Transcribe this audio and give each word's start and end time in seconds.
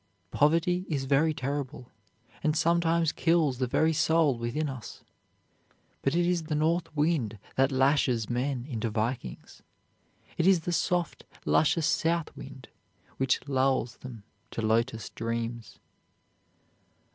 Poverty 0.31 0.83
is 0.89 1.05
very 1.05 1.31
terrible, 1.31 1.91
and 2.41 2.57
sometimes 2.57 3.11
kills 3.11 3.59
the 3.59 3.67
very 3.67 3.93
soul 3.93 4.35
within 4.35 4.67
us, 4.67 5.03
but 6.01 6.15
it 6.15 6.25
is 6.25 6.45
the 6.45 6.55
north 6.55 6.91
wind 6.97 7.37
that 7.55 7.71
lashes 7.71 8.27
men 8.27 8.65
into 8.65 8.89
Vikings; 8.89 9.61
it 10.39 10.47
is 10.47 10.61
the 10.61 10.71
soft, 10.73 11.23
luscious 11.45 11.85
south 11.85 12.35
wind 12.35 12.67
which 13.17 13.47
lulls 13.47 13.97
them 13.97 14.23
to 14.49 14.63
lotus 14.63 15.11
dreams. 15.11 15.77